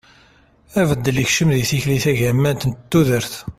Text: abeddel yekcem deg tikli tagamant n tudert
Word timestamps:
abeddel 0.79 1.17
yekcem 1.19 1.49
deg 1.53 1.63
tikli 1.69 1.97
tagamant 2.03 2.63
n 2.65 2.71
tudert 2.89 3.33